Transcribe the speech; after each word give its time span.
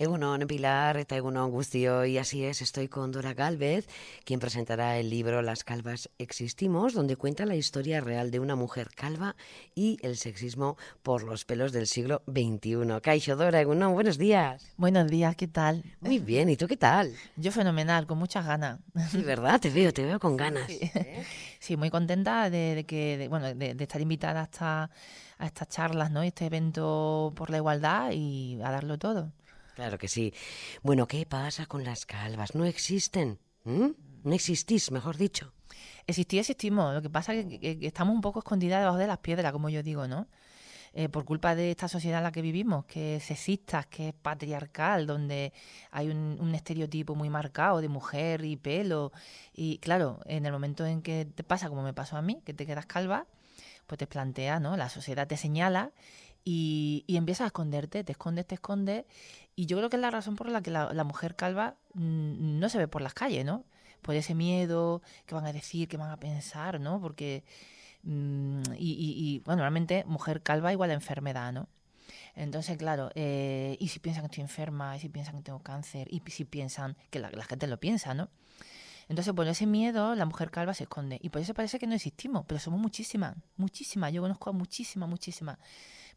Egunon, 0.00 0.46
Pilar, 0.46 0.96
eta 0.96 1.16
Egunon 1.16 1.50
Gustio, 1.50 2.04
y 2.04 2.18
así 2.18 2.44
es, 2.44 2.62
estoy 2.62 2.86
con 2.86 3.10
Dora 3.10 3.34
Galvez, 3.34 3.88
quien 4.24 4.38
presentará 4.38 4.96
el 4.96 5.10
libro 5.10 5.42
Las 5.42 5.64
calvas 5.64 6.08
existimos, 6.18 6.94
donde 6.94 7.16
cuenta 7.16 7.46
la 7.46 7.56
historia 7.56 8.00
real 8.00 8.30
de 8.30 8.38
una 8.38 8.54
mujer 8.54 8.90
calva 8.94 9.34
y 9.74 9.98
el 10.02 10.16
sexismo 10.16 10.76
por 11.02 11.24
los 11.24 11.44
pelos 11.44 11.72
del 11.72 11.88
siglo 11.88 12.22
XXI. 12.26 13.00
Caixo, 13.02 13.34
Dora, 13.34 13.60
Egunon, 13.60 13.92
buenos 13.92 14.18
días. 14.18 14.72
Buenos 14.76 15.10
días, 15.10 15.34
¿qué 15.34 15.48
tal? 15.48 15.82
Muy 16.00 16.20
bien, 16.20 16.48
¿y 16.48 16.56
tú 16.56 16.68
qué 16.68 16.76
tal? 16.76 17.12
Yo 17.34 17.50
fenomenal, 17.50 18.06
con 18.06 18.18
muchas 18.18 18.46
ganas. 18.46 18.78
Sí, 19.10 19.22
¿verdad? 19.22 19.60
Te 19.60 19.68
veo, 19.68 19.92
te 19.92 20.04
veo 20.04 20.20
con 20.20 20.36
ganas. 20.36 20.68
Sí, 20.68 20.78
sí 21.58 21.76
muy 21.76 21.90
contenta 21.90 22.50
de, 22.50 22.84
que, 22.86 23.26
bueno, 23.28 23.52
de, 23.52 23.74
estar 23.76 24.00
invitada 24.00 24.42
hasta 24.42 24.90
a 25.38 25.46
estas 25.46 25.68
charlas, 25.68 26.12
¿no? 26.12 26.22
Este 26.22 26.46
evento 26.46 27.32
por 27.34 27.50
la 27.50 27.56
igualdad 27.56 28.12
y 28.12 28.60
a 28.62 28.70
darlo 28.70 28.96
todo. 28.96 29.32
Claro 29.78 29.96
que 29.96 30.08
sí. 30.08 30.34
Bueno, 30.82 31.06
¿qué 31.06 31.24
pasa 31.24 31.66
con 31.66 31.84
las 31.84 32.04
calvas? 32.04 32.56
¿No 32.56 32.64
existen? 32.64 33.38
No 33.64 34.34
existís, 34.34 34.90
mejor 34.90 35.16
dicho. 35.16 35.52
Existir 36.04 36.40
existimos. 36.40 36.92
Lo 36.92 37.00
que 37.00 37.08
pasa 37.08 37.32
es 37.32 37.46
que, 37.46 37.78
estamos 37.82 38.12
un 38.12 38.20
poco 38.20 38.40
escondidas 38.40 38.80
debajo 38.80 38.98
de 38.98 39.06
las 39.06 39.18
piedras, 39.18 39.52
como 39.52 39.68
yo 39.68 39.84
digo, 39.84 40.08
¿no? 40.08 40.26
Eh, 40.94 41.08
por 41.08 41.24
culpa 41.24 41.54
de 41.54 41.70
esta 41.70 41.86
sociedad 41.86 42.18
en 42.18 42.24
la 42.24 42.32
que 42.32 42.42
vivimos, 42.42 42.86
que 42.86 43.16
es 43.16 43.22
sexista, 43.26 43.84
que 43.84 44.08
es 44.08 44.14
patriarcal, 44.14 45.06
donde 45.06 45.52
hay 45.92 46.08
un, 46.08 46.52
estereotipo 46.56 47.14
muy 47.14 47.30
marcado 47.30 47.80
de 47.80 47.88
mujer 47.88 48.44
y 48.44 48.56
pelo. 48.56 49.12
Y 49.54 49.78
claro, 49.78 50.18
en 50.24 50.44
el 50.44 50.50
momento 50.50 50.86
en 50.86 51.02
que 51.02 51.24
te 51.24 51.44
pasa 51.44 51.68
como 51.68 51.84
me 51.84 51.94
pasó 51.94 52.16
a 52.16 52.22
mí, 52.22 52.42
que 52.44 52.52
te 52.52 52.66
quedas 52.66 52.86
calva, 52.86 53.28
pues 53.86 53.98
te 54.00 54.08
plantea, 54.08 54.58
¿no? 54.58 54.76
La 54.76 54.88
sociedad 54.88 55.28
te 55.28 55.36
señala 55.36 55.92
y, 56.50 57.04
y 57.06 57.18
empiezas 57.18 57.42
a 57.44 57.46
esconderte, 57.48 58.04
te 58.04 58.12
escondes, 58.12 58.46
te 58.46 58.54
escondes. 58.54 59.04
Y 59.54 59.66
yo 59.66 59.76
creo 59.76 59.90
que 59.90 59.96
es 59.96 60.00
la 60.02 60.10
razón 60.10 60.34
por 60.34 60.48
la 60.48 60.62
que 60.62 60.70
la, 60.70 61.04
mujer 61.04 61.36
calva 61.36 61.76
mm, 61.92 62.58
no 62.58 62.70
se 62.70 62.78
ve 62.78 62.88
por 62.88 63.02
las 63.02 63.12
calles, 63.12 63.44
¿no? 63.44 63.66
Por 64.00 64.14
ese 64.14 64.34
miedo, 64.34 65.02
que 65.26 65.34
van 65.34 65.44
a 65.44 65.52
decir, 65.52 65.88
que 65.88 65.98
van 65.98 66.10
a 66.10 66.16
pensar, 66.16 66.80
¿no? 66.80 67.02
Porque, 67.02 67.44
mm, 68.02 68.62
y, 68.78 69.42
bueno, 69.44 69.60
realmente 69.60 70.04
mujer 70.06 70.42
calva 70.42 70.72
igual 70.72 70.90
a 70.90 70.94
enfermedad, 70.94 71.52
¿no? 71.52 71.68
Entonces, 72.34 72.78
claro, 72.78 73.10
eh, 73.14 73.76
y 73.78 73.88
si 73.88 73.98
piensan 73.98 74.22
que 74.22 74.26
estoy 74.28 74.42
enferma, 74.42 74.96
y 74.96 75.00
si 75.00 75.10
piensan 75.10 75.36
que 75.36 75.42
tengo 75.42 75.58
cáncer, 75.62 76.08
y 76.10 76.22
si 76.30 76.46
piensan, 76.46 76.96
que 77.10 77.18
la, 77.18 77.30
la 77.30 77.44
gente 77.44 77.66
lo 77.66 77.78
piensa, 77.78 78.14
¿no? 78.14 78.30
Entonces, 79.10 79.34
por 79.34 79.46
ese 79.46 79.66
miedo, 79.66 80.14
la 80.14 80.24
mujer 80.24 80.50
calva 80.50 80.72
se 80.72 80.84
esconde. 80.84 81.18
Y 81.22 81.28
por 81.28 81.42
eso 81.42 81.52
parece 81.52 81.78
que 81.78 81.86
no 81.86 81.94
existimos, 81.94 82.44
pero 82.46 82.58
somos 82.58 82.80
muchísimas, 82.80 83.36
muchísimas. 83.56 84.12
Yo 84.12 84.22
conozco 84.22 84.48
a 84.48 84.52
muchísimas, 84.54 85.08
muchísimas 85.10 85.58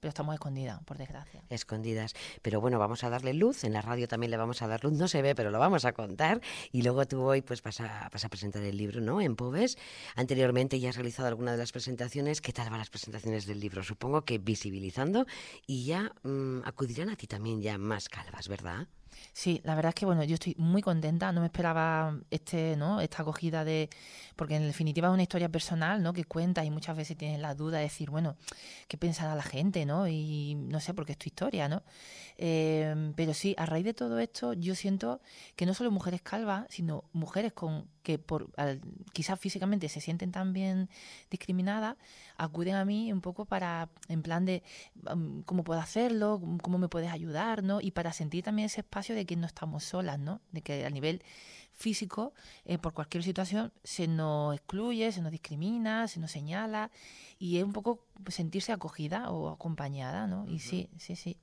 pero 0.01 0.09
estamos 0.09 0.33
escondidas, 0.33 0.81
por 0.83 0.97
desgracia. 0.97 1.43
Escondidas. 1.49 2.15
Pero 2.41 2.59
bueno, 2.59 2.79
vamos 2.79 3.03
a 3.03 3.09
darle 3.11 3.35
luz, 3.35 3.63
en 3.63 3.73
la 3.73 3.81
radio 3.81 4.07
también 4.07 4.31
le 4.31 4.37
vamos 4.37 4.63
a 4.63 4.67
dar 4.67 4.83
luz, 4.83 4.93
no 4.93 5.07
se 5.07 5.21
ve, 5.21 5.35
pero 5.35 5.51
lo 5.51 5.59
vamos 5.59 5.85
a 5.85 5.93
contar. 5.93 6.41
Y 6.71 6.81
luego 6.81 7.05
tú 7.05 7.21
hoy 7.21 7.43
pues 7.43 7.61
vas 7.61 7.79
a, 7.81 8.07
a 8.07 8.29
presentar 8.29 8.63
el 8.63 8.75
libro, 8.75 8.99
¿no? 8.99 9.21
En 9.21 9.35
Pobes. 9.35 9.77
Anteriormente 10.15 10.79
ya 10.79 10.89
has 10.89 10.95
realizado 10.95 11.27
alguna 11.27 11.51
de 11.51 11.59
las 11.59 11.71
presentaciones. 11.71 12.41
¿Qué 12.41 12.51
tal 12.51 12.71
van 12.71 12.79
las 12.79 12.89
presentaciones 12.89 13.45
del 13.45 13.59
libro? 13.59 13.83
Supongo 13.83 14.25
que 14.25 14.39
visibilizando 14.39 15.27
y 15.67 15.85
ya 15.85 16.11
mm, 16.23 16.61
acudirán 16.65 17.09
a 17.09 17.15
ti 17.15 17.27
también 17.27 17.61
ya 17.61 17.77
más 17.77 18.09
calvas, 18.09 18.47
¿verdad? 18.47 18.87
Sí, 19.33 19.61
la 19.63 19.75
verdad 19.75 19.89
es 19.89 19.95
que 19.95 20.05
bueno, 20.05 20.23
yo 20.23 20.33
estoy 20.35 20.55
muy 20.57 20.81
contenta, 20.81 21.31
no 21.31 21.41
me 21.41 21.47
esperaba 21.47 22.17
este, 22.29 22.75
¿no? 22.75 23.01
esta 23.01 23.21
acogida 23.21 23.63
de 23.63 23.89
porque 24.35 24.55
en 24.55 24.67
definitiva 24.67 25.07
es 25.07 25.13
una 25.13 25.23
historia 25.23 25.49
personal, 25.49 26.01
¿no? 26.01 26.13
que 26.13 26.25
cuenta 26.25 26.65
y 26.65 26.71
muchas 26.71 26.97
veces 26.97 27.17
tienes 27.17 27.39
la 27.39 27.55
duda 27.55 27.77
de 27.77 27.83
decir, 27.83 28.09
bueno, 28.09 28.35
¿qué 28.87 28.97
pensará 28.97 29.35
la 29.35 29.43
gente, 29.43 29.85
no? 29.85 29.90
Y 30.07 30.55
no 30.55 30.79
sé, 30.79 30.93
porque 30.93 31.13
es 31.13 31.17
tu 31.17 31.27
historia, 31.27 31.67
¿no? 31.67 31.83
Eh, 32.37 33.13
pero 33.15 33.33
sí, 33.33 33.55
a 33.57 33.65
raíz 33.65 33.85
de 33.85 33.93
todo 33.93 34.19
esto, 34.19 34.53
yo 34.53 34.75
siento 34.75 35.21
que 35.55 35.65
no 35.65 35.73
solo 35.73 35.91
mujeres 35.91 36.21
calvas, 36.21 36.65
sino 36.69 37.03
mujeres 37.13 37.53
con 37.53 37.87
que 38.03 38.17
por 38.17 38.49
quizás 39.13 39.39
físicamente 39.39 39.87
se 39.89 40.01
sienten 40.01 40.31
también 40.31 40.89
discriminadas, 41.29 41.97
acuden 42.37 42.75
a 42.75 42.85
mí 42.85 43.13
un 43.13 43.21
poco 43.21 43.45
para, 43.45 43.89
en 44.07 44.23
plan 44.23 44.45
de 44.45 44.63
um, 45.11 45.43
cómo 45.43 45.63
puedo 45.63 45.79
hacerlo, 45.79 46.41
cómo 46.63 46.77
me 46.77 46.89
puedes 46.89 47.11
ayudar, 47.11 47.63
¿no? 47.63 47.79
Y 47.81 47.91
para 47.91 48.11
sentir 48.13 48.43
también 48.43 48.65
ese 48.67 48.81
espacio 48.81 49.13
de 49.15 49.25
que 49.25 49.35
no 49.35 49.45
estamos 49.45 49.83
solas, 49.83 50.19
¿no? 50.19 50.41
De 50.51 50.61
que 50.61 50.85
a 50.85 50.89
nivel 50.89 51.23
físico, 51.81 52.33
eh, 52.65 52.77
por 52.77 52.93
cualquier 52.93 53.23
situación, 53.23 53.73
se 53.83 54.07
nos 54.07 54.55
excluye, 54.55 55.11
se 55.11 55.21
nos 55.21 55.31
discrimina, 55.31 56.07
se 56.07 56.19
nos 56.19 56.31
señala, 56.31 56.91
y 57.39 57.57
es 57.57 57.63
un 57.63 57.73
poco 57.73 58.05
sentirse 58.27 58.71
acogida 58.71 59.29
o 59.31 59.49
acompañada, 59.49 60.27
¿no? 60.27 60.47
Y 60.47 60.59
sí, 60.59 60.87
sí, 60.97 61.15
sí. 61.15 61.37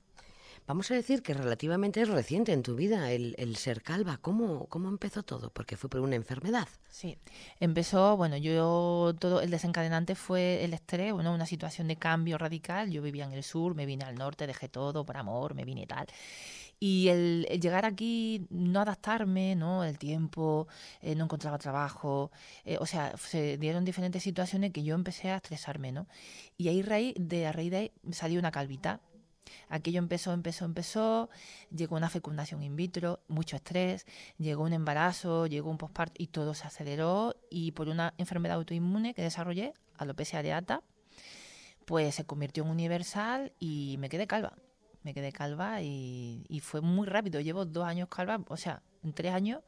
Vamos 0.69 0.91
a 0.91 0.93
decir 0.93 1.23
que 1.23 1.33
relativamente 1.33 1.99
es 1.99 2.09
reciente 2.09 2.53
en 2.53 2.61
tu 2.61 2.75
vida 2.75 3.11
el, 3.11 3.55
ser 3.55 3.81
calva. 3.81 4.19
¿Cómo, 4.21 4.67
¿Cómo 4.67 4.87
empezó 4.87 5.23
todo? 5.23 5.49
Porque 5.49 5.77
fue 5.77 5.89
por 5.89 5.99
una 6.01 6.15
enfermedad. 6.15 6.67
Sí, 6.91 7.17
empezó, 7.59 8.15
bueno, 8.15 8.37
yo 8.37 9.15
todo 9.17 9.41
el 9.41 9.49
desencadenante 9.49 10.13
fue 10.13 10.63
el 10.63 10.75
estrés, 10.75 11.11
una 11.11 11.47
situación 11.47 11.87
de 11.87 11.95
cambio 11.95 12.37
radical. 12.37 12.91
Yo 12.91 13.01
vivía 13.01 13.25
en 13.25 13.31
el 13.31 13.41
sur, 13.41 13.73
me 13.73 13.87
vine 13.87 14.05
al 14.05 14.13
norte, 14.13 14.45
dejé 14.45 14.69
todo 14.69 15.03
por 15.07 15.17
amor, 15.17 15.55
me 15.55 15.65
vine 15.65 15.87
tal. 15.87 16.05
Y 16.79 17.07
el, 17.07 17.47
llegar 17.59 17.87
aquí, 17.87 18.45
no 18.51 18.81
adaptarme, 18.81 19.55
¿no? 19.55 19.83
El 19.83 19.97
tiempo, 19.97 20.67
eh, 21.01 21.15
no 21.15 21.23
encontraba 21.23 21.57
trabajo, 21.57 22.29
eh, 22.63 22.77
o 22.79 22.85
sea, 22.85 23.17
se 23.17 23.57
dieron 23.57 23.85
diferentes 23.85 24.21
situaciones 24.21 24.71
que 24.71 24.83
yo 24.83 24.93
empecé 24.93 25.31
a 25.31 25.37
estresarme, 25.37 25.91
¿no? 25.91 26.05
Y 26.59 26.67
ahí 26.67 26.83
de, 27.17 27.47
a 27.47 27.51
raíz 27.51 27.71
de 27.71 27.77
ahí 27.77 27.91
salió 28.11 28.39
una 28.39 28.51
calvita 28.51 29.01
Aquello 29.69 29.99
empezó, 29.99 30.33
empezó, 30.33 30.65
empezó, 30.65 31.29
llegó 31.75 31.95
una 31.95 32.09
fecundación 32.09 32.63
in 32.63 32.75
vitro, 32.75 33.21
mucho 33.27 33.55
estrés, 33.55 34.05
llegó 34.37 34.63
un 34.63 34.73
embarazo, 34.73 35.47
llegó 35.47 35.69
un 35.69 35.77
postparto 35.77 36.15
y 36.17 36.27
todo 36.27 36.53
se 36.53 36.67
aceleró 36.67 37.35
y 37.49 37.71
por 37.71 37.89
una 37.89 38.13
enfermedad 38.17 38.57
autoinmune 38.57 39.13
que 39.13 39.21
desarrollé, 39.21 39.73
alopecia 39.97 40.39
areata, 40.39 40.83
pues 41.85 42.15
se 42.15 42.25
convirtió 42.25 42.63
en 42.63 42.69
universal 42.69 43.53
y 43.59 43.95
me 43.99 44.09
quedé 44.09 44.27
calva. 44.27 44.53
Me 45.03 45.13
quedé 45.13 45.31
calva 45.31 45.81
y, 45.81 46.61
fue 46.61 46.81
muy 46.81 47.07
rápido. 47.07 47.39
Llevo 47.39 47.65
dos 47.65 47.85
años 47.85 48.09
calva, 48.09 48.41
o 48.47 48.57
sea, 48.57 48.83
en 49.01 49.13
tres 49.13 49.33
años 49.33 49.61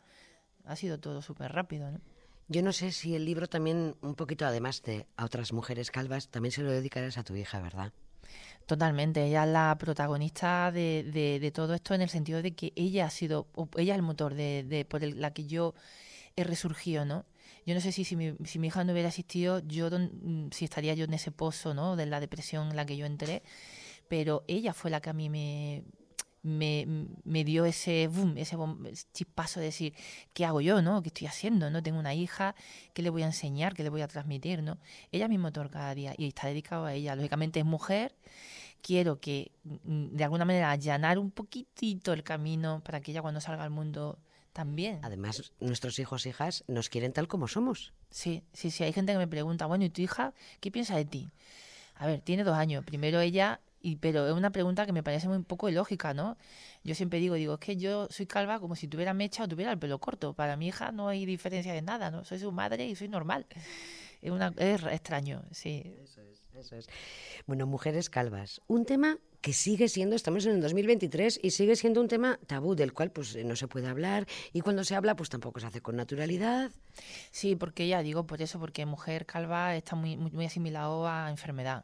ha 0.66 0.75
sido 0.75 1.00
todo 1.00 1.22
súper 1.22 1.52
rápido, 1.53 1.90
¿no? 1.90 2.00
Yo 2.47 2.62
no 2.62 2.74
sé 2.74 2.91
si 2.91 3.16
el 3.16 3.24
libro 3.24 3.47
también, 3.47 3.96
un 4.02 4.16
poquito 4.16 4.46
además 4.46 4.84
de 4.84 5.08
a 5.16 5.24
otras 5.24 5.53
mujeres 5.53 5.90
calvas, 5.90 6.28
también 6.28 6.52
se 6.52 6.62
lo 6.62 6.70
dedicarás 6.70 7.18
a 7.18 7.24
tu 7.24 7.34
hija, 7.34 7.62
¿verdad? 7.62 7.94
Totalmente, 8.66 9.25
ella 9.25 9.44
es 9.44 9.50
la 9.50 9.78
protagonista 9.78 10.72
de, 10.72 11.03
de, 11.42 11.52
todo 11.52 11.74
esto 11.74 11.94
en 11.94 12.02
el 12.02 12.09
sentido 12.09 12.42
de 12.42 12.53
que 12.56 12.72
ella 12.75 13.06
ha 13.06 13.09
sido, 13.09 13.47
ella 13.75 13.94
es 13.94 13.97
el 13.97 14.03
motor 14.03 14.34
de, 14.34 14.64
de 14.64 14.86
por 14.86 15.03
la 15.03 15.34
que 15.34 15.46
yo 15.46 15.74
he 16.36 16.44
resurgido, 16.44 17.03
¿no? 17.03 17.25
Yo 17.66 17.75
no 17.75 17.81
sé 17.81 17.91
si, 17.91 18.06
si, 18.06 18.16
mi, 18.16 18.34
si 18.46 18.59
mi 18.59 18.68
hija 18.68 18.84
no 18.84 18.94
hubiera 18.94 19.09
existido, 19.09 19.59
yo 19.59 19.90
mm, 19.90 20.52
si 20.52 20.66
estaría 20.66 20.94
yo 20.94 21.06
en 21.06 21.14
ese 21.14 21.31
pozo, 21.31 21.74
¿no? 21.74 21.96
De 21.96 22.06
la 22.06 22.20
depresión 22.20 22.70
en 22.70 22.75
la 22.75 22.86
que 22.86 22.97
yo 22.97 23.06
entré, 23.06 23.44
pero 24.08 24.44
ella 24.47 24.74
fue 24.74 24.90
la 24.90 25.02
que 25.02 25.09
a 25.09 25.14
mí 25.14 25.30
me, 25.30 25.84
me, 26.44 27.07
me 27.24 27.44
dio 27.44 27.66
ese 27.66 28.07
boom, 28.07 28.38
ese 28.38 28.57
chispazo 29.13 29.59
de 29.59 29.68
decir, 29.68 29.94
¿qué 30.34 30.46
hago 30.46 30.62
yo, 30.62 30.81
no? 30.81 31.02
¿Qué 31.02 31.09
estoy 31.09 31.28
haciendo, 31.28 31.69
no? 31.69 31.84
Tengo 31.84 32.00
una 32.00 32.13
hija, 32.13 32.56
¿qué 32.94 33.02
le 33.02 33.09
voy 33.09 33.24
a 33.24 33.28
enseñar? 33.28 33.75
¿Qué 33.75 33.84
le 33.84 33.90
voy 33.90 34.02
a 34.02 34.07
transmitir, 34.07 34.63
no? 34.63 34.78
Ella 35.12 35.25
es 35.25 35.29
mi 35.29 35.38
motor 35.38 35.69
cada 35.69 35.94
día 35.94 36.13
y 36.18 36.28
está 36.28 36.47
dedicado 36.47 36.85
a 36.85 36.94
ella. 36.94 37.16
Lógicamente 37.16 37.59
es 37.59 37.66
mujer, 37.66 38.16
quiero 38.81 39.19
que 39.19 39.52
mm, 39.63 40.16
de 40.16 40.24
alguna 40.24 40.46
manera 40.46 40.72
allanar 40.72 41.19
un 41.19 41.31
poquitito 41.31 42.13
el 42.13 42.24
camino 42.24 42.81
para 42.84 43.02
que 43.02 43.12
ella 43.12 43.22
cuando 43.22 43.41
salga 43.41 43.63
al 43.63 43.69
mundo 43.69 44.19
también. 44.53 45.00
Además, 45.03 45.53
nuestros 45.59 45.97
hijos 46.00 46.25
e 46.25 46.29
hijas 46.29 46.63
nos 46.68 46.90
quieren 46.90 47.13
tal 47.13 47.28
como 47.28 47.47
somos. 47.47 47.94
Sí, 48.09 48.44
sí, 48.53 48.72
sí. 48.72 48.84
Hay 48.84 48.94
gente 48.94 49.13
que 49.13 49.18
me 49.18 49.28
pregunta, 49.28 49.66
bueno, 49.66 49.85
¿y 49.85 49.90
tu 49.90 50.02
hija 50.02 50.34
qué 50.59 50.72
piensa 50.72 50.96
de 50.97 51.06
ti? 51.06 51.31
A 51.96 52.08
ver, 52.08 52.22
tiene 52.22 52.44
dos 52.44 52.56
años. 52.56 52.84
Primero 52.84 53.19
ella 53.22 53.62
y, 53.81 53.97
pero 53.97 54.28
es 54.28 54.34
una 54.34 54.52
pregunta 54.52 54.86
que 54.86 54.92
me 54.92 55.03
parece 55.03 55.28
muy 55.28 55.40
poco 55.44 55.69
ilógica, 55.69 56.14
¿no? 56.14 56.38
Yo 56.84 56.96
siempre 56.96 57.19
digo, 57.19 57.36
digo, 57.36 57.56
es 57.56 57.59
que 57.59 57.78
yo 57.78 58.08
soy 58.09 58.25
calva 58.25 58.59
como 58.59 58.76
si 58.76 58.88
tuviera 58.88 59.14
mecha 59.14 59.44
o 59.44 59.47
tuviera 59.47 59.72
el 59.72 59.79
pelo 59.79 60.00
corto. 60.00 60.34
Para 60.34 60.56
mi 60.56 60.67
hija 60.67 60.91
no 60.91 61.08
hay 61.08 61.26
diferencia 61.26 61.73
de 61.73 61.82
nada, 61.82 62.11
¿no? 62.11 62.23
Soy 62.23 62.40
su 62.40 62.52
madre 62.52 62.88
y 62.88 62.96
soy 62.96 63.08
normal. 63.08 63.46
Es, 64.22 64.32
una, 64.32 64.53
es 64.58 64.84
extraño, 64.84 65.44
sí. 65.52 65.96
Eso 66.03 66.22
es, 66.22 66.47
eso 66.56 66.76
es. 66.76 66.88
Bueno, 67.47 67.66
mujeres 67.66 68.09
calvas. 68.09 68.61
Un 68.67 68.85
tema 68.85 69.17
que 69.41 69.53
sigue 69.53 69.90
siendo, 69.90 70.16
estamos 70.16 70.46
en 70.46 70.53
el 70.53 70.61
2023 70.61 71.40
y 71.41 71.50
sigue 71.50 71.76
siendo 71.76 72.00
un 72.00 72.08
tema 72.08 72.40
tabú 72.46 72.76
del 72.76 72.94
cual 72.94 73.11
pues 73.11 73.35
no 73.44 73.56
se 73.56 73.67
puede 73.67 73.88
hablar 73.88 74.28
y 74.53 74.61
cuando 74.61 74.84
se 74.84 74.96
habla 74.96 75.16
pues 75.16 75.29
tampoco 75.29 75.59
se 75.59 75.66
hace 75.66 75.82
con 75.82 75.96
naturalidad. 75.96 76.72
Sí, 77.32 77.56
porque 77.56 77.88
ya 77.88 78.03
digo 78.03 78.28
por 78.28 78.41
eso, 78.41 78.59
porque 78.59 78.85
mujer 78.85 79.26
calva 79.26 79.76
está 79.76 79.96
muy, 79.96 80.16
muy, 80.17 80.32
muy 80.32 80.46
asimilado 80.46 81.08
a 81.08 81.32
enfermedad. 81.32 81.84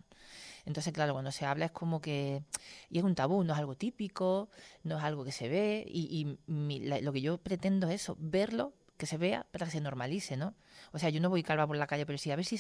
Entonces, 0.68 0.92
claro, 0.92 1.14
cuando 1.14 1.31
se 1.31 1.46
habla 1.46 1.66
es 1.66 1.72
como 1.72 2.02
que, 2.02 2.44
y 2.90 2.98
es 2.98 3.06
un 3.06 3.16
tabú, 3.16 3.44
no 3.46 3.54
es 3.54 3.60
algo 3.60 3.75
típico, 3.75 4.50
no 4.84 4.98
es 4.98 5.04
algo 5.04 5.24
que 5.24 5.31
se 5.31 5.48
ve, 5.48 5.86
y, 5.88 6.38
lo 6.46 7.14
que 7.14 7.22
yo 7.22 7.38
pretendo 7.38 7.88
es 7.88 8.02
eso, 8.02 8.18
verlo 8.19 8.74
que 8.98 9.06
se 9.06 9.18
vea 9.18 9.46
para 9.52 9.66
que 9.66 9.72
se 9.72 9.82
normalice, 9.82 10.38
¿no? 10.38 10.56
O 10.92 11.00
sea, 11.00 11.10
yo 11.10 11.22
no 11.22 11.30
voy 11.30 11.44
calva 11.44 11.66
por 11.68 11.78
la 11.78 11.88
calle, 11.88 12.06
pero 12.06 12.18
sí, 12.18 12.32
a 12.32 12.36
ver 12.36 12.46
si 12.46 12.60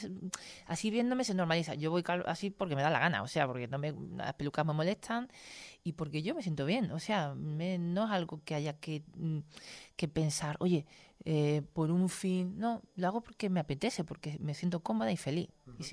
así 0.67 0.89
viéndome 0.89 1.23
se 1.23 1.33
normaliza. 1.33 1.73
Yo 1.75 1.91
voy 1.91 2.03
calva 2.03 2.31
así 2.31 2.49
porque 2.49 2.75
me 2.75 2.81
da 2.81 2.89
la 2.89 2.99
gana, 2.99 3.23
o 3.23 3.27
sea, 3.27 3.47
porque 3.47 3.67
no 3.67 3.77
me, 3.77 3.93
las 4.15 4.33
pelucas 4.33 4.65
me 4.65 4.73
molestan 4.73 5.29
y 5.83 5.93
porque 5.93 6.21
yo 6.21 6.35
me 6.35 6.43
siento 6.43 6.65
bien. 6.65 6.91
O 6.91 6.99
sea, 6.99 7.33
no 7.35 8.05
es 8.05 8.11
algo 8.11 8.41
que 8.45 8.55
haya 8.55 8.73
que, 8.73 9.03
mm, 9.15 9.39
que 9.95 10.07
pensar, 10.07 10.55
oye, 10.59 10.85
eh, 11.25 11.61
por 11.73 11.91
un 11.91 12.09
fin. 12.09 12.57
No, 12.57 12.81
lo 12.95 13.07
hago 13.07 13.21
porque 13.21 13.49
me 13.49 13.59
apetece, 13.59 14.03
porque 14.03 14.37
me 14.39 14.53
siento 14.53 14.81
cómoda 14.81 15.11
y 15.11 15.17
feliz. 15.17 15.49
y 15.79 15.83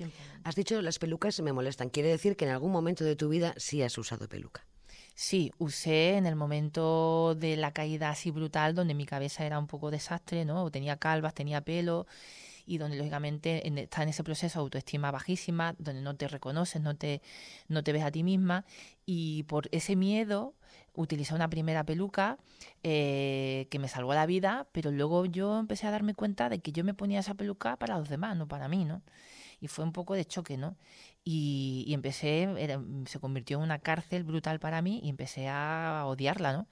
Has 0.43 0.55
dicho 0.55 0.81
las 0.81 0.99
pelucas 0.99 1.39
me 1.41 1.53
molestan. 1.53 1.89
Quiere 1.89 2.09
decir 2.09 2.37
que 2.37 2.45
en 2.45 2.51
algún 2.51 2.71
momento 2.71 3.03
de 3.03 3.15
tu 3.15 3.29
vida 3.29 3.53
sí 3.57 3.81
has 3.81 3.97
usado 3.97 4.29
peluca. 4.29 4.65
Sí, 5.17 5.53
usé 5.59 6.17
en 6.17 6.25
el 6.25 6.35
momento 6.35 7.35
de 7.35 7.55
la 7.55 7.71
caída 7.71 8.09
así 8.09 8.31
brutal, 8.31 8.75
donde 8.75 8.93
mi 8.93 9.05
cabeza 9.05 9.45
era 9.45 9.57
un 9.59 9.67
poco 9.67 9.89
desastre, 9.89 10.43
¿no? 10.43 10.69
Tenía 10.71 10.97
calvas, 10.97 11.33
tenía 11.33 11.61
pelo 11.61 12.05
y 12.65 12.79
donde 12.79 12.97
lógicamente 12.97 13.67
está 13.81 14.03
en 14.03 14.09
ese 14.09 14.23
proceso 14.25 14.59
de 14.59 14.63
autoestima 14.63 15.11
bajísima, 15.11 15.75
donde 15.79 16.01
no 16.01 16.15
te 16.17 16.27
reconoces, 16.27 16.81
no 16.81 16.95
te, 16.97 17.21
no 17.69 17.83
te 17.83 17.93
ves 17.93 18.03
a 18.03 18.11
ti 18.11 18.23
misma 18.23 18.65
y 19.05 19.43
por 19.43 19.69
ese 19.71 19.95
miedo 19.95 20.53
utilicé 20.93 21.33
una 21.35 21.49
primera 21.49 21.85
peluca 21.85 22.37
eh, 22.83 23.67
que 23.71 23.79
me 23.79 23.87
salvó 23.87 24.13
la 24.13 24.25
vida, 24.25 24.67
pero 24.73 24.91
luego 24.91 25.25
yo 25.25 25.59
empecé 25.59 25.87
a 25.87 25.91
darme 25.91 26.15
cuenta 26.15 26.49
de 26.49 26.59
que 26.59 26.71
yo 26.73 26.83
me 26.83 26.93
ponía 26.93 27.19
esa 27.21 27.35
peluca 27.35 27.77
para 27.77 27.97
los 27.97 28.09
demás, 28.09 28.35
no 28.37 28.47
para 28.47 28.67
mí, 28.67 28.85
¿no? 28.85 29.01
Y 29.59 29.67
fue 29.67 29.85
un 29.85 29.91
poco 29.91 30.13
de 30.13 30.25
choque, 30.25 30.57
¿no? 30.57 30.75
Y, 31.23 31.91
empecé, 31.91 32.47
se 33.07 33.19
convirtió 33.19 33.57
en 33.57 33.63
una 33.63 33.79
cárcel 33.79 34.23
brutal 34.23 34.59
para 34.59 34.81
mí 34.83 34.99
y 35.03 35.09
empecé 35.09 35.47
a 35.47 36.03
odiarla, 36.05 36.53
¿no? 36.53 36.67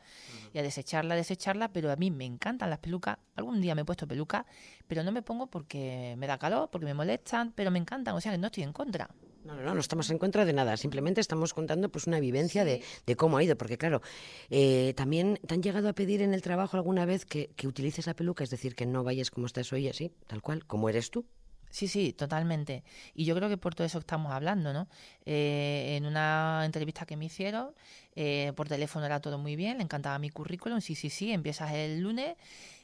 Y 0.53 0.59
a 0.59 0.61
desecharla, 0.61 1.15
a 1.15 1.17
desecharla, 1.17 1.73
pero 1.73 1.91
a 1.91 1.95
mí 1.95 2.11
me 2.11 2.25
encantan 2.25 2.69
las 2.69 2.79
pelucas. 2.79 3.17
Algún 3.35 3.61
día 3.61 3.73
me 3.73 3.81
he 3.81 3.85
puesto 3.85 4.07
peluca, 4.07 4.45
pero 4.87 5.03
no 5.03 5.11
me 5.11 5.23
pongo 5.23 5.47
porque 5.47 6.15
me 6.19 6.27
da 6.27 6.37
calor, 6.37 6.69
porque 6.71 6.85
me 6.85 6.93
molestan, 6.93 7.51
pero 7.55 7.71
me 7.71 7.79
encantan, 7.79 8.15
o 8.15 8.21
sea 8.21 8.31
que 8.31 8.37
no 8.37 8.47
estoy 8.47 8.63
en 8.63 8.73
contra. 8.73 9.09
No, 9.43 9.55
no, 9.55 9.63
no, 9.63 9.73
no 9.73 9.79
estamos 9.79 10.09
en 10.09 10.17
contra 10.17 10.45
de 10.45 10.53
nada, 10.53 10.77
simplemente 10.77 11.19
estamos 11.19 11.53
contando 11.53 11.89
pues 11.89 12.07
una 12.07 12.19
vivencia 12.19 12.63
de, 12.63 12.81
cómo 13.17 13.37
ha 13.37 13.43
ido, 13.43 13.57
porque 13.57 13.77
claro, 13.77 14.01
eh, 14.49 14.93
también 14.95 15.39
te 15.45 15.53
han 15.53 15.61
llegado 15.61 15.89
a 15.89 15.93
pedir 15.93 16.21
en 16.21 16.33
el 16.33 16.41
trabajo 16.41 16.77
alguna 16.77 17.05
vez 17.05 17.25
que, 17.25 17.49
que 17.55 17.67
utilices 17.67 18.07
la 18.07 18.15
peluca, 18.15 18.43
es 18.43 18.49
decir, 18.49 18.75
que 18.75 18.85
no 18.85 19.03
vayas 19.03 19.31
como 19.31 19.47
estás 19.47 19.73
hoy, 19.73 19.89
así, 19.89 20.13
tal 20.27 20.41
cual, 20.41 20.65
como 20.65 20.87
eres 20.87 21.11
tú. 21.11 21.25
Sí, 21.73 21.87
sí, 21.87 22.13
totalmente. 22.13 22.83
Y 23.15 23.25
yo 23.25 23.33
creo 23.35 23.49
que 23.49 23.57
por 23.57 23.73
todo 23.73 23.87
eso 23.87 23.97
estamos 23.97 24.31
hablando, 24.31 24.73
¿no? 24.73 24.87
Eh, 25.25 25.95
en 25.97 26.05
una 26.05 26.61
entrevista 26.65 27.07
que 27.07 27.17
me 27.17 27.25
hicieron, 27.25 27.71
eh, 28.15 28.53
por 28.55 28.67
teléfono 28.67 29.07
era 29.07 29.19
todo 29.21 29.39
muy 29.39 29.55
bien, 29.55 29.77
le 29.77 29.83
encantaba 29.83 30.19
mi 30.19 30.29
currículum, 30.29 30.81
sí, 30.81 30.93
sí, 30.93 31.09
sí, 31.09 31.31
empiezas 31.31 31.71
el 31.73 31.99
lunes. 32.01 32.35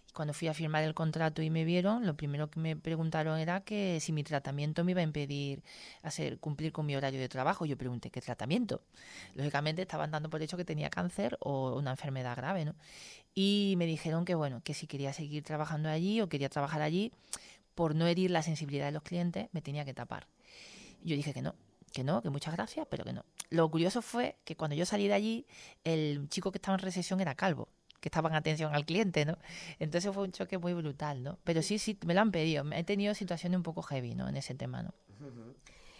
Y 0.07 0.11
cuando 0.11 0.33
fui 0.33 0.47
a 0.47 0.55
firmar 0.55 0.83
el 0.83 0.95
contrato 0.95 1.43
y 1.43 1.51
me 1.51 1.65
vieron, 1.65 2.07
lo 2.07 2.15
primero 2.15 2.49
que 2.49 2.59
me 2.59 2.75
preguntaron 2.75 3.37
era 3.37 3.61
que 3.61 3.99
si 3.99 4.11
mi 4.11 4.23
tratamiento 4.23 4.83
me 4.83 4.93
iba 4.93 5.01
a 5.01 5.03
impedir 5.03 5.61
hacer 6.01 6.39
cumplir 6.39 6.71
con 6.71 6.87
mi 6.87 6.95
horario 6.95 7.19
de 7.19 7.29
trabajo. 7.29 7.67
Yo 7.67 7.77
pregunté, 7.77 8.09
¿qué 8.09 8.21
tratamiento? 8.21 8.81
Lógicamente 9.35 9.83
estaban 9.83 10.09
dando 10.09 10.31
por 10.31 10.41
hecho 10.41 10.57
que 10.57 10.65
tenía 10.65 10.89
cáncer 10.89 11.37
o 11.41 11.77
una 11.77 11.91
enfermedad 11.91 12.35
grave, 12.35 12.65
¿no? 12.65 12.73
Y 13.35 13.75
me 13.77 13.85
dijeron 13.85 14.25
que, 14.25 14.35
bueno, 14.35 14.61
que 14.63 14.73
si 14.73 14.87
quería 14.87 15.13
seguir 15.13 15.43
trabajando 15.43 15.89
allí 15.89 16.21
o 16.21 16.29
quería 16.29 16.49
trabajar 16.49 16.81
allí, 16.81 17.11
por 17.79 17.95
no 17.95 18.07
herir 18.07 18.29
la 18.29 18.43
sensibilidad 18.43 18.87
de 18.87 18.91
los 18.91 19.03
clientes, 19.03 19.47
me 19.53 19.61
tenía 19.61 19.85
que 19.85 19.93
tapar. 19.93 20.27
Yo 21.01 21.15
dije 21.15 21.33
que 21.33 21.41
no, 21.41 21.55
que 21.93 22.03
no, 22.03 22.21
que 22.21 22.29
muchas 22.29 22.53
gracias, 22.53 22.85
pero 22.89 23.05
que 23.05 23.13
no. 23.13 23.23
Lo 23.51 23.71
curioso 23.71 24.01
fue 24.01 24.35
que 24.43 24.57
cuando 24.57 24.75
yo 24.75 24.85
salí 24.85 25.07
de 25.07 25.13
allí, 25.13 25.47
el 25.85 26.27
chico 26.27 26.51
que 26.51 26.57
estaba 26.57 26.75
en 26.75 26.81
recesión 26.81 27.21
era 27.21 27.35
calvo, 27.35 27.69
que 28.01 28.09
estaba 28.09 28.27
en 28.27 28.35
atención 28.35 28.75
al 28.75 28.85
cliente, 28.85 29.23
¿no? 29.23 29.37
Entonces 29.79 30.13
fue 30.13 30.23
un 30.23 30.33
choque 30.33 30.57
muy 30.57 30.73
brutal, 30.73 31.23
¿no? 31.23 31.39
Pero 31.45 31.61
sí, 31.61 31.79
sí, 31.79 31.97
me 32.05 32.13
lo 32.13 32.19
han 32.19 32.31
pedido. 32.31 32.69
He 32.73 32.83
tenido 32.83 33.13
situaciones 33.15 33.55
un 33.55 33.63
poco 33.63 33.81
heavy, 33.81 34.13
¿no? 34.13 34.27
En 34.27 34.35
ese 34.35 34.55
tema, 34.55 34.83
¿no? 34.83 34.93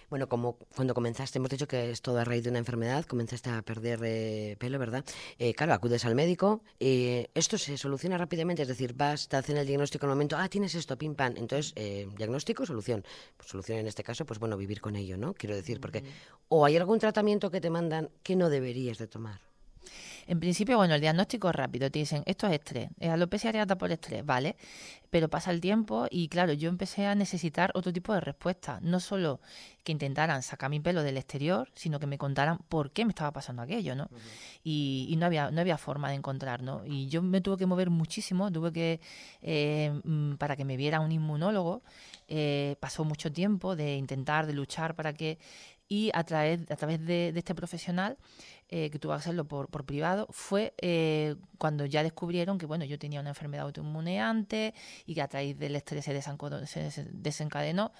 Bueno, 0.10 0.28
como 0.28 0.58
cuando 0.76 0.96
comenzaste, 0.96 1.38
hemos 1.38 1.52
dicho 1.52 1.68
que 1.68 1.92
es 1.92 2.02
todo 2.02 2.18
a 2.18 2.24
raíz 2.24 2.44
de 2.44 2.50
una 2.50 2.58
enfermedad, 2.58 3.06
comenzaste 3.06 3.52
a 3.52 3.62
perder 3.62 4.00
eh, 4.04 4.56
pelo, 4.58 4.80
¿verdad? 4.80 5.06
Eh, 5.38 5.54
claro, 5.54 5.74
acudes 5.74 6.04
al 6.04 6.16
médico, 6.16 6.64
y 6.80 7.28
esto 7.36 7.60
se 7.60 7.78
soluciona 7.78 8.18
rápidamente, 8.18 8.64
es 8.64 8.68
decir, 8.68 8.94
vas, 8.96 9.28
te 9.28 9.38
hacen 9.38 9.58
el 9.58 9.68
diagnóstico 9.68 10.08
en 10.08 10.10
el 10.10 10.16
momento, 10.16 10.36
ah, 10.36 10.50
tienes 10.50 10.74
esto, 10.74 10.98
pim, 10.98 11.14
pam. 11.14 11.36
Entonces, 11.38 11.74
eh, 11.76 12.08
diagnóstico, 12.18 12.66
solución. 12.66 13.04
Pues 13.38 13.50
solución 13.50 13.78
en 13.78 13.88
este 13.88 14.04
caso, 14.04 14.26
pues 14.26 14.40
bueno, 14.40 14.58
vivir 14.58 14.82
con 14.82 14.96
ello, 14.96 15.16
¿no? 15.16 15.36
Quiero 15.36 15.56
decir, 15.56 15.80
porque 15.80 16.04
o 16.48 16.66
hay 16.66 16.76
algún 16.78 16.98
tratamiento 16.98 17.52
que 17.52 17.62
te 17.62 17.70
mandan 17.70 18.10
que 18.24 18.36
no 18.36 18.50
deberías 18.50 18.98
de 18.98 19.08
tomar. 19.08 19.49
En 20.30 20.40
principio, 20.40 20.78
bueno, 20.78 20.94
el 20.94 21.02
diagnóstico 21.02 21.50
es 21.50 21.56
rápido. 21.56 21.90
Te 21.90 21.98
dicen, 21.98 22.22
esto 22.28 22.46
es 22.46 22.54
estrés, 22.54 22.92
es 23.00 23.10
alopecia 23.10 23.50
areata 23.50 23.80
por 23.80 23.92
estrés, 23.92 24.24
¿vale? 24.24 24.58
Pero 25.10 25.28
pasa 25.28 25.50
el 25.50 25.60
tiempo 25.60 26.06
y, 26.08 26.28
claro, 26.28 26.54
yo 26.54 26.70
empecé 26.70 27.08
a 27.08 27.16
necesitar 27.16 27.72
otro 27.74 27.92
tipo 27.92 28.14
de 28.14 28.22
respuesta. 28.22 28.78
No 28.84 29.00
solo 29.00 29.42
que 29.84 29.92
intentaran 29.92 30.44
sacar 30.44 30.70
mi 30.70 30.80
pelo 30.80 31.02
del 31.02 31.18
exterior, 31.18 31.72
sino 31.74 32.00
que 32.00 32.06
me 32.06 32.20
contaran 32.20 32.60
por 32.70 32.92
qué 32.92 33.06
me 33.06 33.10
estaba 33.10 33.32
pasando 33.32 33.64
aquello, 33.64 33.96
¿no? 33.96 34.08
y, 34.64 35.16
no, 35.18 35.26
había, 35.26 35.50
no 35.50 35.62
había 35.62 35.80
forma 35.80 36.10
de 36.10 36.16
encontrar, 36.18 36.62
¿no? 36.62 36.86
Y 36.86 37.08
yo 37.08 37.24
me 37.24 37.42
tuve 37.42 37.58
que 37.58 37.66
mover 37.66 37.90
muchísimo, 37.90 38.52
tuve 38.52 38.72
que, 38.72 39.02
eh, 39.42 40.00
mm, 40.04 40.36
para 40.36 40.56
que 40.56 40.64
me 40.64 40.78
viera 40.78 41.00
un 41.00 41.12
inmunólogo, 41.12 41.82
eh, 42.28 42.76
pasó 42.80 43.04
mucho 43.04 43.32
tiempo 43.32 43.76
de 43.76 43.96
intentar, 43.96 44.46
de 44.46 44.54
luchar 44.54 44.94
para 44.94 45.12
que 45.14 45.40
y 45.90 46.12
a 46.14 46.24
través, 46.24 46.62
a 46.72 46.76
través 46.76 47.04
de, 47.06 47.34
este 47.36 47.56
profesional, 47.56 48.18
eh, 48.70 48.92
que 48.92 49.00
tuvo 49.00 49.14
que 49.14 49.18
hacerlo 49.18 49.46
por, 49.46 49.68
privado, 49.86 50.28
fue 50.30 50.74
eh, 50.78 51.36
cuando 51.58 51.86
ya 51.86 52.04
descubrieron 52.04 52.60
que 52.60 52.68
bueno 52.68 52.86
yo 52.86 53.00
tenía 53.00 53.20
una 53.20 53.30
enfermedad 53.30 53.66
autoinmune 53.66 54.22
antes 54.22 54.74
y 55.08 55.16
que 55.16 55.22
a 55.24 55.28
través 55.28 55.58
del 55.58 55.76
estrés 55.76 56.06
se, 56.06 57.08
desencadenó. 57.12 57.92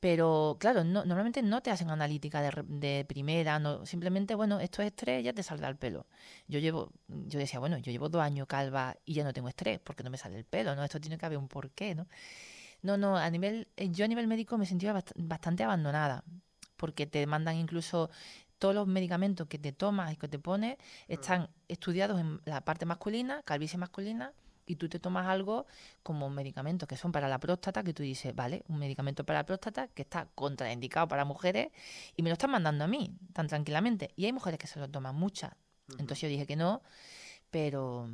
Pero 0.00 0.56
claro, 0.60 0.84
no, 0.84 1.04
normalmente 1.04 1.42
no 1.42 1.60
te 1.60 1.72
hacen 1.72 1.90
analítica 1.90 2.40
de, 2.40 2.52
de, 2.68 3.04
primera, 3.04 3.58
no, 3.58 3.84
simplemente, 3.84 4.36
bueno, 4.36 4.60
esto 4.60 4.80
es 4.80 4.88
estrés, 4.88 5.24
ya 5.24 5.32
te 5.32 5.42
saldrá 5.42 5.68
el 5.68 5.76
pelo. 5.76 6.06
Yo 6.46 6.60
llevo, 6.60 6.92
yo 7.08 7.38
decía, 7.40 7.58
bueno, 7.58 7.78
yo 7.78 7.90
llevo 7.90 8.08
dos 8.08 8.22
años 8.22 8.46
calva 8.46 8.96
y 9.04 9.14
ya 9.14 9.24
no 9.24 9.32
tengo 9.32 9.48
estrés 9.48 9.80
porque 9.80 10.04
no 10.04 10.10
me 10.10 10.18
sale 10.18 10.38
el 10.38 10.44
pelo, 10.44 10.76
¿no? 10.76 10.84
Esto 10.84 11.00
tiene 11.00 11.18
que 11.18 11.26
haber 11.26 11.38
un 11.38 11.48
porqué, 11.48 11.96
¿no? 11.96 12.06
No, 12.82 12.96
no, 12.96 13.16
a 13.16 13.28
nivel, 13.30 13.68
yo 13.76 14.04
a 14.04 14.08
nivel 14.08 14.28
médico 14.28 14.56
me 14.58 14.66
sentía 14.66 14.94
bastante 15.16 15.64
abandonada 15.64 16.24
porque 16.78 17.06
te 17.06 17.26
mandan 17.26 17.56
incluso 17.56 18.08
todos 18.58 18.74
los 18.74 18.86
medicamentos 18.86 19.46
que 19.48 19.58
te 19.58 19.72
tomas 19.72 20.12
y 20.12 20.16
que 20.16 20.28
te 20.28 20.38
pones 20.38 20.78
están 21.06 21.50
estudiados 21.68 22.18
en 22.20 22.40
la 22.44 22.62
parte 22.62 22.86
masculina, 22.86 23.42
calvicie 23.44 23.78
masculina, 23.78 24.32
y 24.68 24.76
tú 24.76 24.88
te 24.88 24.98
tomas 25.00 25.26
algo 25.26 25.66
como 26.02 26.28
medicamentos 26.28 26.86
que 26.88 26.96
son 26.96 27.10
para 27.10 27.26
la 27.28 27.40
próstata, 27.40 27.82
que 27.82 27.94
tú 27.94 28.02
dices, 28.02 28.34
vale, 28.34 28.64
un 28.68 28.78
medicamento 28.78 29.24
para 29.24 29.40
la 29.40 29.46
próstata 29.46 29.88
que 29.88 30.02
está 30.02 30.28
contraindicado 30.34 31.08
para 31.08 31.24
mujeres 31.24 31.68
y 32.16 32.22
me 32.22 32.28
lo 32.28 32.34
están 32.34 32.50
mandando 32.50 32.84
a 32.84 32.86
mí 32.86 33.16
tan 33.32 33.48
tranquilamente. 33.48 34.10
Y 34.14 34.26
hay 34.26 34.32
mujeres 34.32 34.58
que 34.58 34.66
se 34.66 34.78
lo 34.78 34.88
toman 34.88 35.16
muchas. 35.16 35.52
Entonces 35.92 36.20
yo 36.20 36.28
dije 36.28 36.46
que 36.46 36.56
no, 36.56 36.82
pero... 37.50 38.08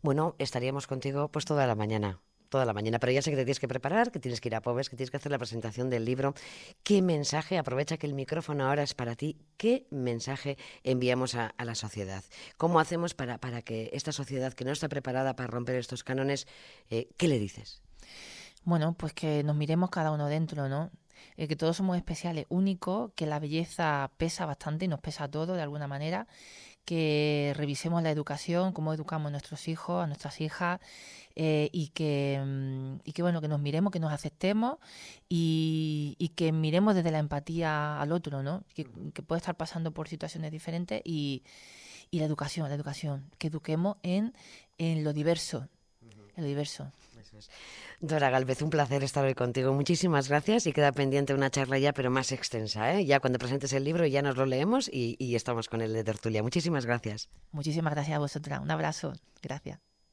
Bueno, 0.00 0.34
estaríamos 0.38 0.86
contigo 0.86 1.28
pues 1.28 1.44
toda 1.44 1.66
la 1.66 1.74
mañana 1.74 2.18
toda 2.50 2.66
la 2.66 2.74
mañana, 2.74 2.98
pero 2.98 3.12
ya 3.12 3.22
sé 3.22 3.30
que 3.30 3.36
te 3.36 3.44
tienes 3.44 3.60
que 3.60 3.68
preparar, 3.68 4.10
que 4.12 4.18
tienes 4.18 4.40
que 4.40 4.48
ir 4.48 4.54
a 4.54 4.60
Pobes, 4.60 4.90
que 4.90 4.96
tienes 4.96 5.10
que 5.10 5.16
hacer 5.16 5.32
la 5.32 5.38
presentación 5.38 5.88
del 5.88 6.04
libro. 6.04 6.34
¿Qué 6.82 7.00
mensaje, 7.00 7.56
aprovecha 7.56 7.96
que 7.96 8.06
el 8.06 8.14
micrófono 8.14 8.66
ahora 8.68 8.82
es 8.82 8.92
para 8.92 9.14
ti, 9.14 9.38
qué 9.56 9.86
mensaje 9.90 10.58
enviamos 10.82 11.34
a, 11.34 11.54
la 11.58 11.74
sociedad? 11.74 12.24
¿Cómo 12.58 12.80
hacemos 12.80 13.14
para, 13.14 13.38
para, 13.38 13.62
que 13.62 13.90
esta 13.92 14.12
sociedad 14.12 14.52
que 14.52 14.64
no 14.64 14.72
está 14.72 14.88
preparada 14.88 15.36
para 15.36 15.46
romper 15.46 15.76
estos 15.76 16.04
cánones, 16.04 16.46
eh, 16.90 17.08
qué 17.16 17.28
le 17.28 17.38
dices? 17.38 17.80
Bueno, 18.64 18.94
pues 18.94 19.14
que 19.14 19.42
nos 19.44 19.56
miremos 19.56 19.90
cada 19.90 20.10
uno 20.10 20.26
dentro, 20.26 20.68
¿no? 20.68 20.90
Eh, 21.36 21.48
que 21.48 21.56
todos 21.56 21.76
somos 21.76 21.96
especiales, 21.96 22.46
únicos, 22.48 23.12
que 23.14 23.26
la 23.26 23.38
belleza 23.38 24.10
pesa 24.16 24.46
bastante 24.46 24.86
y 24.86 24.88
nos 24.88 25.00
pesa 25.00 25.28
todo 25.28 25.54
de 25.54 25.62
alguna 25.62 25.86
manera, 25.86 26.26
que 26.84 27.52
revisemos 27.56 28.02
la 28.02 28.10
educación, 28.10 28.72
cómo 28.72 28.92
educamos 28.92 29.28
a 29.28 29.30
nuestros 29.30 29.68
hijos, 29.68 30.02
a 30.02 30.06
nuestras 30.06 30.40
hijas, 30.40 30.80
eh, 31.36 31.70
y, 31.72 31.88
que, 31.88 32.42
mm, 32.44 33.00
y 33.04 33.12
que, 33.12 33.22
bueno, 33.22 33.40
que 33.40 33.48
nos 33.48 33.60
miremos, 33.60 33.92
que 33.92 34.00
nos 34.00 34.12
aceptemos 34.12 34.78
y, 35.28 36.16
y 36.18 36.30
que 36.30 36.52
miremos 36.52 36.94
desde 36.94 37.10
la 37.10 37.18
empatía 37.18 38.00
al 38.00 38.12
otro, 38.12 38.42
¿no? 38.42 38.64
Que, 38.74 38.86
que 39.14 39.22
puede 39.22 39.38
estar 39.38 39.56
pasando 39.56 39.92
por 39.92 40.08
situaciones 40.08 40.50
diferentes 40.50 41.00
y, 41.04 41.44
y 42.10 42.18
la 42.18 42.24
educación, 42.24 42.68
la 42.68 42.74
educación, 42.74 43.30
que 43.38 43.46
eduquemos 43.46 43.96
en, 44.02 44.34
en 44.78 45.04
lo 45.04 45.12
diverso, 45.12 45.68
en 46.36 46.42
lo 46.42 46.48
diverso. 46.48 46.92
Dora 48.00 48.30
Galvez, 48.30 48.62
un 48.62 48.70
placer 48.70 49.04
estar 49.04 49.24
hoy 49.24 49.34
contigo. 49.34 49.72
Muchísimas 49.72 50.28
gracias 50.28 50.66
y 50.66 50.72
queda 50.72 50.92
pendiente 50.92 51.34
una 51.34 51.50
charla 51.50 51.78
ya, 51.78 51.92
pero 51.92 52.10
más 52.10 52.32
extensa. 52.32 52.94
¿eh? 52.94 53.04
Ya 53.04 53.20
cuando 53.20 53.38
presentes 53.38 53.72
el 53.72 53.84
libro 53.84 54.06
ya 54.06 54.22
nos 54.22 54.36
lo 54.36 54.46
leemos 54.46 54.88
y, 54.92 55.16
y 55.18 55.34
estamos 55.34 55.68
con 55.68 55.80
el 55.80 55.92
de 55.92 56.04
tertulia. 56.04 56.42
Muchísimas 56.42 56.86
gracias. 56.86 57.28
Muchísimas 57.52 57.92
gracias 57.92 58.16
a 58.16 58.20
vosotras. 58.20 58.60
Un 58.60 58.70
abrazo. 58.70 59.12
Gracias. 59.42 59.89